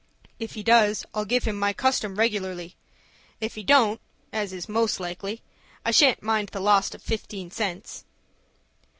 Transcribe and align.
"If 0.39 0.53
he 0.53 0.63
does, 0.63 1.05
I'll 1.13 1.25
give 1.25 1.43
him 1.43 1.59
my 1.59 1.73
custom 1.73 2.15
regularly. 2.15 2.75
If 3.39 3.53
he 3.53 3.61
don't 3.61 4.01
as 4.33 4.51
is 4.51 4.67
most 4.67 4.99
likely, 4.99 5.43
I 5.85 5.91
shan't 5.91 6.23
mind 6.23 6.49
the 6.49 6.59
loss 6.59 6.91
of 6.95 7.03
fifteen 7.03 7.51
cents." 7.51 8.03